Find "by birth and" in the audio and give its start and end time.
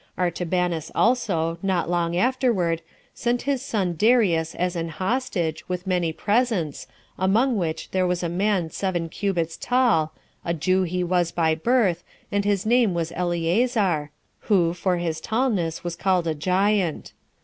11.31-12.45